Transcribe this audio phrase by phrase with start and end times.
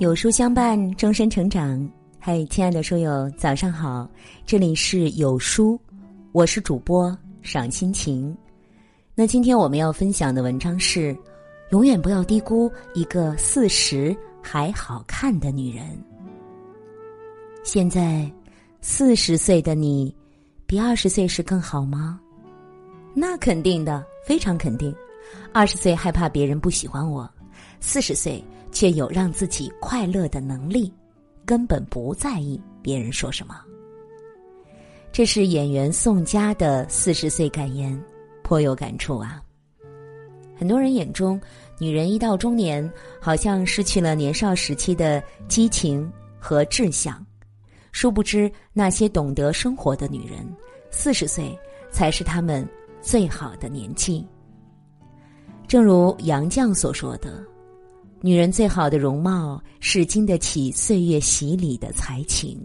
[0.00, 1.86] 有书相伴，终身成长。
[2.18, 4.08] 嗨，亲爱的书友，早上好！
[4.46, 5.78] 这里是有书，
[6.32, 8.34] 我是主播赏心情。
[9.14, 11.14] 那今天我们要分享的文章是：
[11.68, 15.84] 永远不要低估一个四十还好看的女人。
[17.62, 18.26] 现在
[18.80, 20.16] 四十岁的你，
[20.64, 22.18] 比二十岁时更好吗？
[23.12, 24.96] 那肯定的，非常肯定。
[25.52, 27.30] 二十岁害怕别人不喜欢我，
[27.80, 28.42] 四十岁。
[28.72, 30.92] 却有让自己快乐的能力，
[31.44, 33.60] 根本不在意别人说什么。
[35.10, 38.00] 这是演员宋佳的四十岁感言，
[38.44, 39.42] 颇有感触啊。
[40.56, 41.40] 很多人眼中，
[41.80, 42.88] 女人一到中年，
[43.20, 46.08] 好像失去了年少时期的激情
[46.38, 47.26] 和志向。
[47.90, 50.46] 殊不知，那些懂得生活的女人，
[50.92, 51.58] 四十岁
[51.90, 52.64] 才是她们
[53.02, 54.24] 最好的年纪。
[55.70, 57.40] 正如杨绛所说的。
[58.20, 62.60] 女人最好的容貌是经得起岁月洗礼的才情。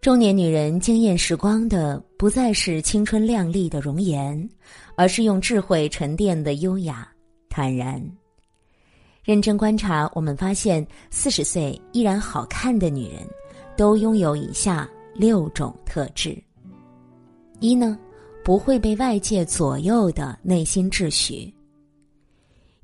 [0.00, 4.48] 中年女人惊艳时光的不再是青春靓丽的容颜，
[4.94, 7.08] 而是用智慧沉淀的优雅
[7.48, 8.00] 坦然。
[9.24, 13.26] 认真观察，我们发现四十岁依然好看的女人，
[13.76, 16.40] 都拥有以下六种特质：
[17.58, 17.98] 一呢，
[18.44, 21.52] 不会被外界左右的内心秩序。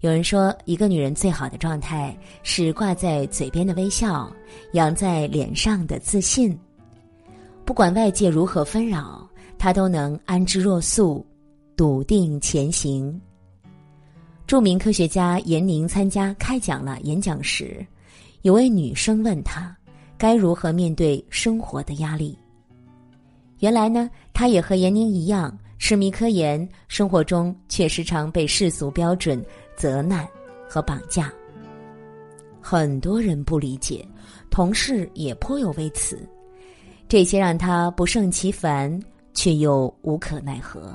[0.00, 4.32] 有人说，一个女人最好的状态是挂在嘴边的微笑，
[4.72, 6.58] 扬在脸上的自信。
[7.66, 11.24] 不管外界如何纷扰，她都能安之若素，
[11.76, 13.20] 笃定前行。
[14.46, 17.86] 著名科学家严宁参加开讲了演讲时，
[18.40, 19.76] 有位女生问他，
[20.16, 22.34] 该如何面对生活的压力。
[23.60, 29.42] 原来呢，他也和闫宁一样痴迷科研，生活中却时常被世俗标准。
[29.76, 30.28] 责难
[30.68, 31.32] 和绑架，
[32.60, 34.06] 很多人不理解，
[34.50, 36.20] 同事也颇有微词，
[37.08, 39.00] 这些让他不胜其烦，
[39.32, 40.94] 却又无可奈何。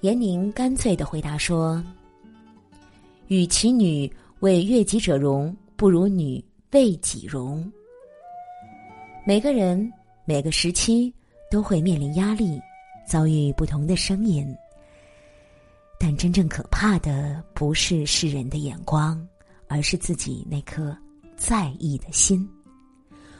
[0.00, 1.80] 严宁干脆的回答说
[3.28, 7.64] ：“与其女为悦己者容，不如女为己容。
[9.24, 9.88] 每个人
[10.26, 11.14] 每个时期
[11.50, 12.60] 都会面临压力，
[13.06, 14.46] 遭遇不同的声音。”
[15.98, 19.26] 但真正可怕的不是世人的眼光，
[19.66, 20.94] 而是自己那颗
[21.36, 22.46] 在意的心。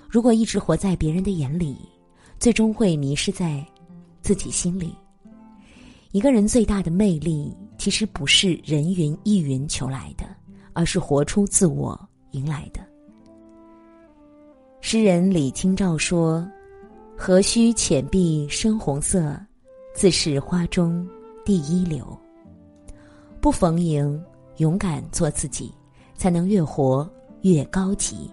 [0.09, 1.77] 如果一直活在别人的眼里，
[2.39, 3.63] 最终会迷失在
[4.23, 4.95] 自己心里。
[6.13, 10.25] 一个人最大的魅力，其实不是人云亦云求来的，
[10.73, 12.81] 而是活出自我迎来的。
[14.81, 16.49] 诗人李清照说
[17.17, 19.35] ：“何须浅碧深红色，
[19.95, 21.09] 自是花中
[21.45, 22.07] 第一流。”
[23.41, 24.23] 不逢迎，
[24.59, 25.73] 勇敢做自己，
[26.15, 27.09] 才能越活
[27.43, 28.31] 越高级；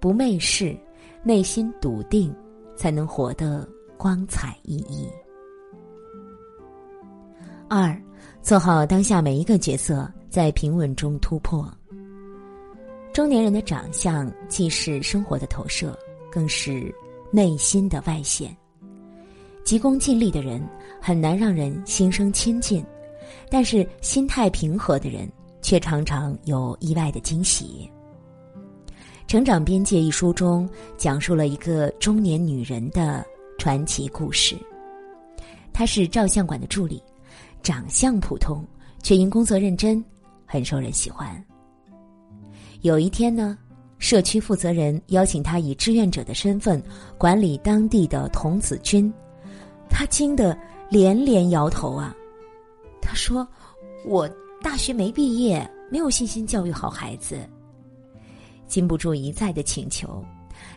[0.00, 0.76] 不媚世，
[1.22, 2.34] 内心笃定，
[2.74, 5.08] 才能活得光彩熠熠。
[7.68, 7.96] 二，
[8.42, 11.70] 做好当下每一个角色，在平稳中突破。
[13.12, 15.96] 中年人的长相既是生活的投射，
[16.32, 16.92] 更是
[17.34, 18.56] 内心的外显。
[19.64, 20.64] 急功近利的人，
[21.00, 22.84] 很难让人心生亲近。
[23.50, 25.28] 但是心态平和的人，
[25.60, 27.90] 却常常有意外的惊喜。
[29.26, 33.24] 《成长边界》一书中讲述了一个中年女人的
[33.58, 34.56] 传奇故事。
[35.72, 37.02] 她是照相馆的助理，
[37.62, 38.64] 长相普通，
[39.02, 40.04] 却因工作认真，
[40.46, 41.44] 很受人喜欢。
[42.82, 43.58] 有一天呢，
[44.04, 46.80] 社区负责人邀请他以志愿者的身份
[47.16, 49.10] 管理当地的童子军，
[49.88, 50.54] 他惊得
[50.90, 52.14] 连连摇头啊。
[53.00, 53.48] 他说
[54.04, 54.28] ：“我
[54.62, 57.48] 大学没毕业，没有信心教育好孩子。”
[58.68, 60.22] 禁不住一再的请求，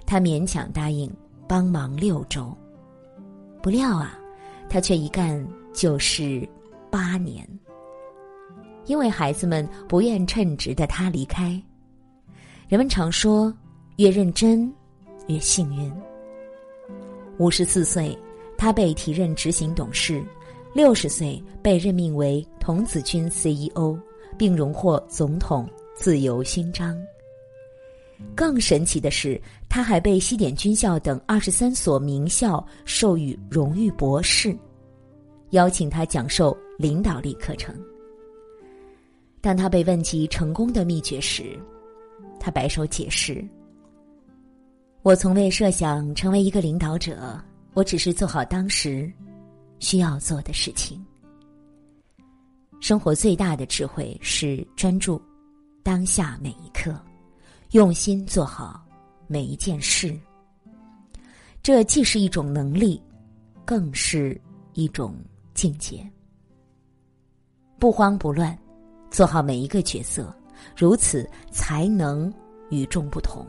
[0.05, 1.13] 他勉强答应
[1.49, 2.57] 帮忙六周。
[3.61, 4.17] 不料啊，
[4.69, 6.47] 他却一干就是
[6.89, 7.45] 八年。
[8.85, 11.61] 因为孩子们不愿称职的他离开。
[12.67, 13.53] 人们常说，
[13.95, 14.69] 越认真，
[15.27, 15.89] 越幸运。
[17.37, 18.17] 五十四岁，
[18.57, 20.21] 他被提任执行董事。
[20.73, 23.97] 六十岁被任命为童子军 CEO，
[24.37, 25.65] 并荣获总统
[25.95, 27.01] 自由勋章。
[28.35, 34.53] 更神奇的是，他还被西点军校等二十三所名校授予荣誉博士，
[35.51, 37.73] 邀请他讲授领导力课程。
[39.39, 41.57] 当他被问及成功的秘诀时，
[42.47, 43.45] 他摆手解释
[45.03, 47.37] ：“我从未设想成为一个领导者，
[47.73, 49.11] 我只是做好当时。”
[49.79, 51.05] 需要做的事情。
[52.79, 55.21] 生活最大的智慧是专注，
[55.83, 56.97] 当下每一刻，
[57.71, 58.81] 用心做好
[59.27, 60.17] 每一件事。
[61.61, 63.03] 这既是一种能力，
[63.65, 64.39] 更是
[64.71, 65.13] 一种
[65.53, 66.01] 境界。
[67.77, 68.57] 不慌不乱，
[69.11, 70.33] 做好每一个角色，
[70.75, 72.33] 如此才能
[72.69, 73.45] 与众不同。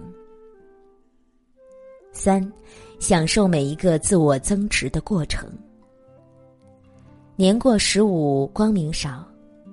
[2.12, 2.52] 三，
[2.98, 5.48] 享受每一个自我增值的过程。
[7.36, 9.24] 年过十五，光明少；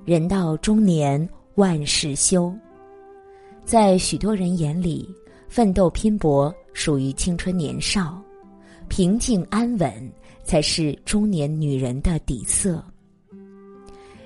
[0.05, 2.53] 人到中年，万事休。
[3.63, 5.09] 在许多人眼里，
[5.47, 8.21] 奋斗拼搏属于青春年少，
[8.89, 9.91] 平静安稳
[10.43, 12.83] 才是中年女人的底色。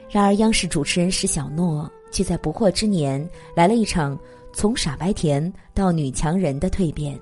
[0.10, 4.18] 然而，央视主持人石小诺却在不惑之年来了一场
[4.54, 7.20] 从傻白甜到女强人的蜕变。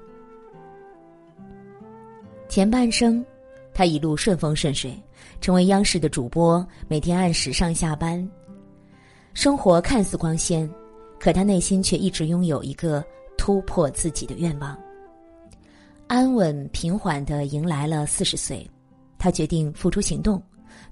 [2.48, 3.26] 前半生，
[3.74, 4.98] 他一路顺风顺水。
[5.40, 8.28] 成为央视的主播，每天按时上下班，
[9.34, 10.68] 生活看似光鲜，
[11.20, 13.04] 可他内心却一直拥有一个
[13.38, 14.78] 突破自己的愿望。
[16.08, 18.68] 安稳平缓的迎来了四十岁，
[19.20, 20.42] 他决定付出行动，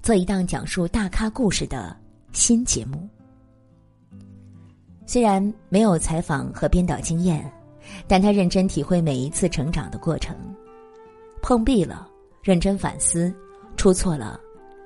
[0.02, 1.96] 做一档讲述大咖故事的
[2.32, 3.08] 新节目。
[5.06, 7.50] 虽然没有采访和编导经验，
[8.06, 10.36] 但他认真体会每一次成长的过程，
[11.40, 12.06] 碰壁了，
[12.42, 13.32] 认真反思。
[13.76, 14.40] 出错了，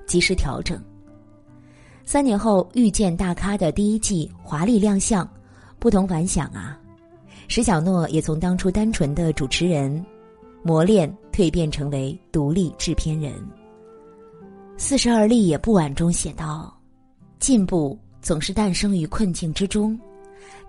[0.04, 0.76] 及时调整。
[2.04, 5.26] 三年后遇见大咖的第一季华丽亮相，
[5.78, 6.76] 不同凡响啊！
[7.46, 10.04] 石小诺也从当初单纯的主持人，
[10.64, 13.32] 磨练蜕变成为独立制片人。
[14.76, 16.76] 四十而立也不晚中写道
[17.38, 19.96] ：“进步总是诞生于困境之中，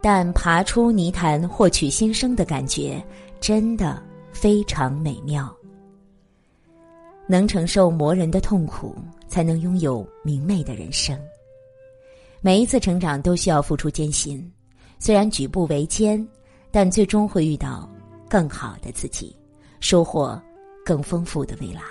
[0.01, 3.03] 但爬出泥潭获取新生的感觉，
[3.39, 4.01] 真的
[4.31, 5.55] 非常美妙。”
[7.27, 8.95] 能承受磨人的痛苦，
[9.27, 11.17] 才能拥有明媚的人生。
[12.41, 14.51] 每一次成长都需要付出艰辛，
[14.99, 16.27] 虽然举步维艰，
[16.71, 17.87] 但最终会遇到
[18.27, 19.33] 更好的自己，
[19.79, 20.41] 收获
[20.83, 21.81] 更丰富的未来。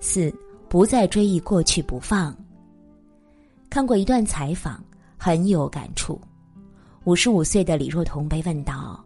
[0.00, 0.30] 四，
[0.68, 2.36] 不再追忆过去不放。
[3.76, 4.82] 看过一段采访，
[5.18, 6.18] 很有感触。
[7.04, 9.04] 五十五岁的李若彤被问到。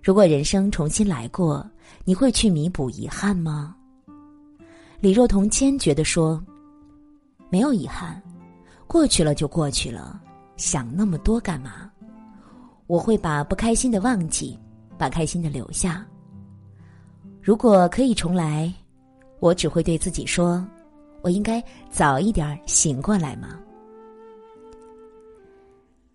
[0.00, 1.68] 如果人生重新来过，
[2.04, 3.74] 你会去弥补遗憾吗？
[5.00, 6.40] 李若彤坚决的说
[7.50, 8.22] ：“没有遗憾，
[8.86, 10.20] 过去了就过去了，
[10.56, 11.90] 想那么多干嘛？
[12.86, 14.56] 我会把不开心的忘记，
[14.96, 16.06] 把开心的留下。
[17.42, 18.72] 如果可以重来，
[19.40, 20.64] 我只会对自己说：
[21.22, 21.60] 我应该
[21.90, 23.58] 早一点醒过来吗？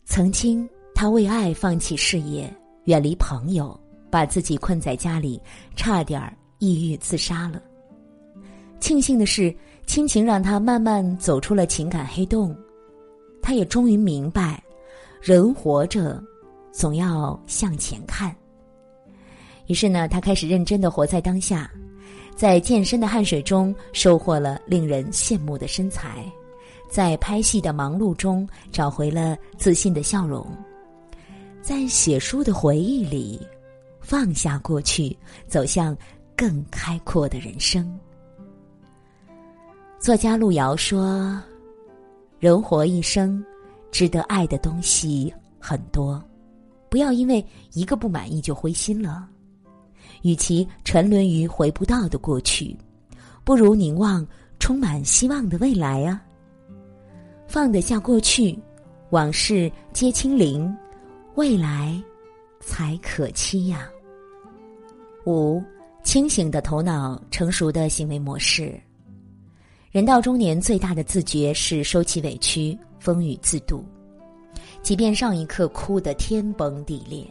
[0.06, 2.52] 曾经，他为爱放弃事业。”
[2.86, 3.76] 远离朋友，
[4.12, 5.42] 把自己困在家里，
[5.76, 6.22] 差点
[6.60, 7.60] 抑郁自杀了。
[8.80, 9.52] 庆幸的是，
[9.88, 12.56] 亲情让他慢慢走出了情感黑洞。
[13.42, 14.64] 他也终于明白，
[15.20, 16.24] 人活着
[16.72, 18.36] 总要向前看。
[19.66, 21.68] 于是呢，他开始认真的活在当下，
[22.36, 26.24] 在健身的汗水中收获了令人羡慕的身材，
[26.96, 30.48] 在拍戏的忙碌中找回了自信的笑容。
[31.62, 33.46] 在写书的回忆里，
[34.00, 35.14] 放下过去，
[35.46, 35.94] 走向
[36.38, 38.00] 更开阔的人生。
[40.00, 41.38] 作家路遥说
[42.40, 43.44] ：“人活一生，
[43.92, 46.24] 值得爱的东西很多，
[46.88, 49.28] 不要因为一个不满意就灰心了。
[50.22, 52.74] 与其沉沦于回不到的过去，
[53.44, 54.26] 不如凝望
[54.60, 56.22] 充满希望的未来啊！
[57.56, 58.60] 放得下过去，
[59.12, 60.76] 往事皆清零。”
[61.36, 61.98] 未来，
[62.60, 63.90] 才可期呀。
[65.26, 65.64] 五，
[66.04, 68.78] 清醒的头脑，成熟的行为模式。
[69.90, 73.86] 人到中年，最大的自觉是收起委屈，风雨自度。
[74.82, 77.26] 即便上一刻哭得天崩地裂，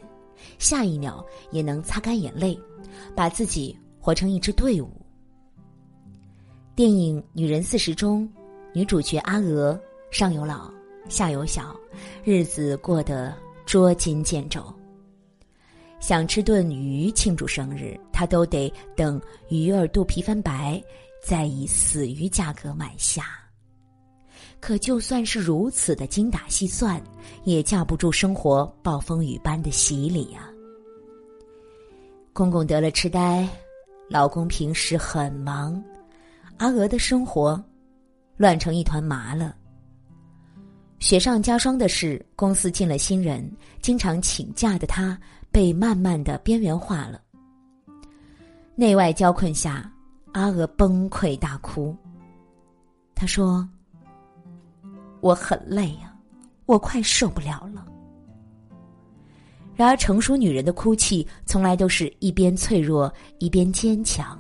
[0.58, 2.58] 下一秒也能擦干眼泪，
[3.14, 4.88] 把自己活成一支队伍。
[6.74, 8.26] 电影《女人四十》中，
[8.72, 9.78] 女主角阿娥
[10.14, 10.70] 上有老，
[11.08, 11.74] 下有小，
[12.22, 13.34] 日子过得。
[13.66, 14.62] 捉襟见肘，
[15.98, 19.18] 想吃顿鱼庆祝生日，他都得等
[19.48, 20.80] 鱼儿肚皮翻白，
[21.22, 23.24] 再以死鱼价格买下。
[24.60, 27.02] 可就算是如此的精打细算，
[27.44, 30.48] 也架不住生活暴风雨般的洗礼呀。
[32.34, 33.48] 公公得了痴呆，
[34.10, 35.82] 老公平时很忙，
[36.58, 37.60] 阿娥的生活
[38.36, 39.56] 乱成一团麻了。
[41.04, 43.46] 雪上加霜的是，公司进了新人，
[43.82, 45.20] 经常请假的他
[45.52, 47.20] 被慢慢的边缘化了。
[48.74, 49.92] 内外交困下，
[50.32, 51.94] 阿娥崩溃大哭。
[53.14, 53.68] 他说
[55.20, 56.16] ：“我很累呀，
[56.64, 57.84] 我快受不了了。
[59.76, 64.38] 然而，成熟女人的哭泣从来都是一边脆弱一边坚强。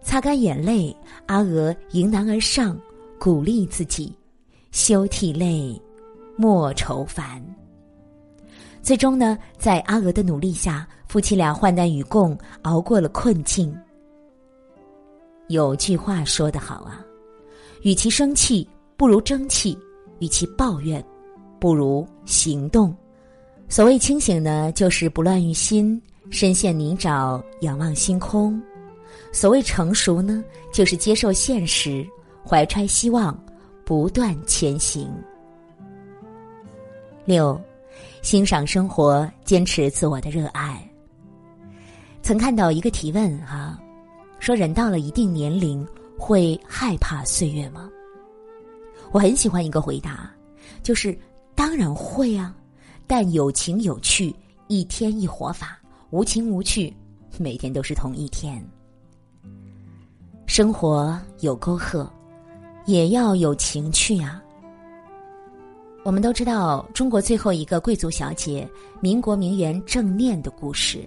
[0.00, 2.80] 擦干眼泪，阿娥迎难而上，
[3.18, 4.16] 鼓励自己
[4.70, 5.80] ：“休涕泪，
[6.36, 7.42] 莫愁烦。”
[8.82, 13.76] 最终呢，在阿娥的努力下，夫妻俩患难与共，熬过了困境。
[15.48, 17.04] 有句话说得好啊，
[17.82, 19.76] 与其生气，不如争气；
[20.18, 21.04] 与其抱怨，
[21.58, 22.94] 不如行动。
[23.68, 26.00] 所谓清醒呢，就是不乱于心，
[26.30, 28.58] 深陷泥沼，仰望星空；
[29.30, 32.06] 所谓成熟呢，就是接受现实，
[32.44, 33.38] 怀揣希望，
[33.90, 35.10] 不断前行。
[37.24, 37.60] 六。
[38.22, 40.88] 欣赏生活，坚持自我的热爱。
[42.22, 43.76] 曾看到一个提问哈，
[44.38, 45.84] 说人到了一定年龄
[46.16, 47.90] 会害怕岁月吗？
[49.10, 50.30] 我很喜欢一个回答，
[50.84, 51.18] 就是
[51.56, 52.54] 当然会啊，
[53.08, 54.32] 但有情有趣，
[54.68, 55.66] 一天一活法；
[56.10, 56.94] 无情无趣，
[57.38, 58.64] 每天都是同一天。
[60.46, 62.08] 生活有沟壑，
[62.86, 64.42] 也要有情趣啊。
[66.02, 68.66] 我们都知道中国最后一个贵族小姐
[69.00, 71.06] 民国名媛郑念的故事。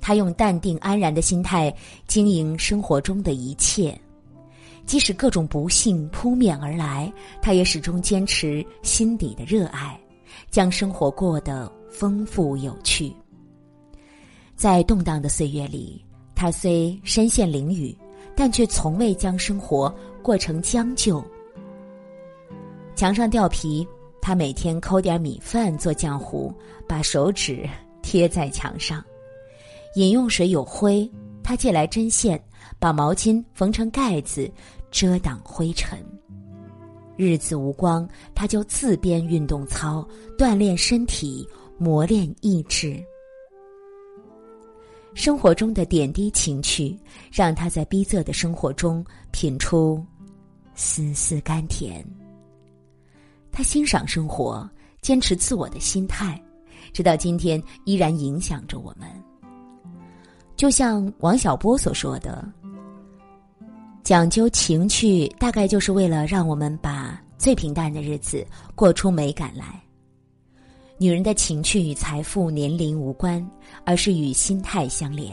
[0.00, 1.74] 她用淡定安然的心态
[2.06, 3.96] 经营生活中的一切，
[4.86, 9.98] 即使各种不幸扑面而来，她也始终坚持心底的热爱，
[10.50, 13.12] 将生活过得丰富有趣。
[14.56, 16.04] 在动荡的岁月里，
[16.34, 17.96] 她虽身陷囹圄，
[18.36, 21.22] 但却从未将生活过成将就。
[22.94, 23.86] 墙上掉皮，
[24.20, 26.54] 他每天抠点米饭做浆糊，
[26.86, 27.68] 把手指
[28.00, 29.04] 贴在墙上。
[29.96, 31.10] 饮用水有灰，
[31.42, 32.42] 他借来针线，
[32.78, 34.50] 把毛巾缝成盖子，
[34.90, 35.98] 遮挡灰尘。
[37.16, 40.06] 日子无光，他就自编运动操，
[40.38, 42.98] 锻炼身体，磨练意志。
[45.14, 46.98] 生活中的点滴情趣，
[47.30, 50.02] 让他在逼仄的生活中品出
[50.74, 52.04] 丝丝甘甜。
[53.50, 54.68] 他欣赏生活，
[55.00, 56.40] 坚持自我的心态，
[56.92, 59.08] 直到今天依然影响着我们。
[60.56, 62.46] 就像王小波所说的
[64.04, 69.78] ：“讲究情趣，大概就是为了让我们把最平淡的日子过出美感来。”
[70.98, 73.44] 女人的情趣与财富、年龄无关，
[73.84, 75.32] 而是与心态相连。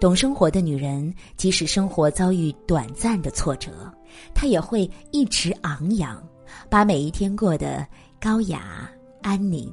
[0.00, 3.92] 懂生活的女人，即使生活遭遇短暂的挫折，
[4.34, 6.22] 她也会一直昂扬。
[6.70, 7.86] 把每一天过得
[8.18, 8.90] 高雅
[9.20, 9.70] 安宁。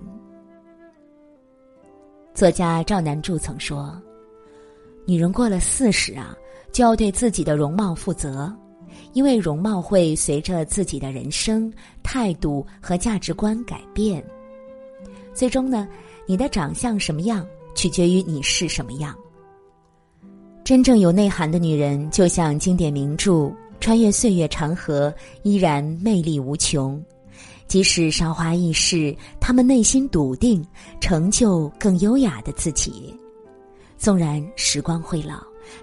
[2.33, 3.99] 作家赵南柱曾说
[5.07, 6.35] ：“女人过了四十啊，
[6.73, 8.53] 就要对自己的容貌负责，
[9.13, 11.71] 因为容貌会随着自己的人生
[12.03, 14.23] 态度和价值观改变。
[15.33, 15.87] 最终呢，
[16.27, 19.17] 你的长相什么样，取决于你是什么样。
[20.65, 26.99] 真正有内涵的女人，就像经典名著。”穿越岁月长河，依然魅力无穷。
[27.67, 30.65] 即使韶华易逝，她们内心笃定，
[30.99, 33.13] 成就更优雅的自己。
[33.95, 35.35] 纵然时光会老，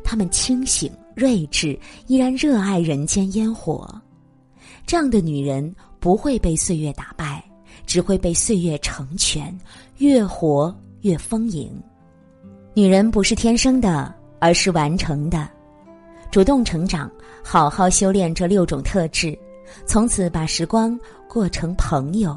[0.03, 3.89] 他们清醒睿智，依然热爱人间烟火。
[4.85, 7.45] 这样的女人不会被岁月打败，
[7.87, 9.57] 只会被岁月成全，
[9.99, 11.71] 越活越丰盈。
[12.75, 14.13] 女人不是天生的，
[14.43, 15.49] 而是完成的。
[16.33, 17.09] 主动成长，
[17.45, 19.39] 好好修炼这六种特质，
[19.87, 22.37] 从此把时光过成朋友，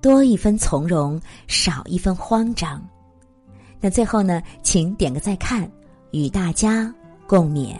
[0.00, 2.80] 多一分从容，少一分慌张。
[3.80, 5.68] 那最后呢，请点个再看，
[6.12, 6.94] 与大家
[7.26, 7.74] 共勉。